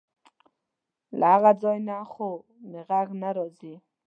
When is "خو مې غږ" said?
2.11-3.07